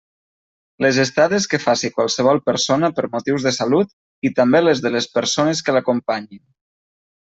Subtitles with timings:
[0.85, 3.95] Les estades que faci qualsevol persona per motius de salut,
[4.31, 6.47] i també les de les persones que l'acompanyin.